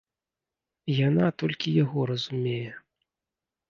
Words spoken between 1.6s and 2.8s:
яго разумее.